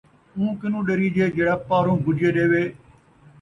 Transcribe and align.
اوں 0.35 0.51
کنوں 0.59 0.83
ݙریجے 0.87 1.25
جیڑھا 1.35 1.55
پاروں 1.67 1.97
بُجے 2.03 2.29
ݙیوے 2.35 2.63